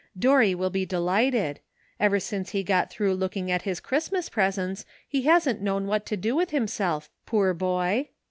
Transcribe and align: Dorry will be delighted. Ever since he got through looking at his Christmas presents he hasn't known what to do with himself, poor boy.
Dorry 0.17 0.55
will 0.55 0.71
be 0.71 0.83
delighted. 0.83 1.59
Ever 1.99 2.19
since 2.19 2.49
he 2.49 2.63
got 2.63 2.89
through 2.89 3.13
looking 3.13 3.51
at 3.51 3.61
his 3.61 3.79
Christmas 3.79 4.29
presents 4.29 4.83
he 5.07 5.21
hasn't 5.25 5.61
known 5.61 5.85
what 5.85 6.07
to 6.07 6.17
do 6.17 6.35
with 6.35 6.49
himself, 6.49 7.11
poor 7.27 7.53
boy. 7.53 8.09